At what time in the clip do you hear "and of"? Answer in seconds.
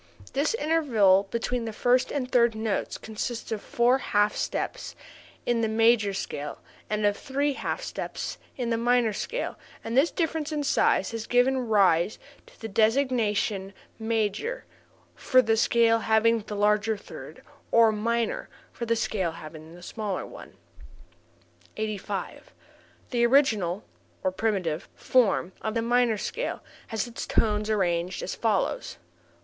6.89-7.15